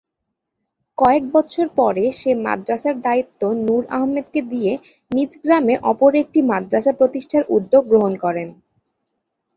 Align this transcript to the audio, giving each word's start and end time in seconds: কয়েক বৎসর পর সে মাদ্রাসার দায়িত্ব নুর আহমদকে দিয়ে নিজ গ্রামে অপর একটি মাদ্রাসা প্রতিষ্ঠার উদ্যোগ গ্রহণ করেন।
কয়েক 0.97 1.23
বৎসর 1.33 1.67
পর 1.77 1.93
সে 2.19 2.31
মাদ্রাসার 2.45 2.95
দায়িত্ব 3.01 3.41
নুর 3.59 3.83
আহমদকে 3.97 4.41
দিয়ে 4.51 4.71
নিজ 5.11 5.31
গ্রামে 5.43 5.75
অপর 5.91 6.11
একটি 6.23 6.39
মাদ্রাসা 6.51 6.93
প্রতিষ্ঠার 6.99 7.43
উদ্যোগ 7.55 7.83
গ্রহণ 7.91 8.13
করেন। 8.23 8.49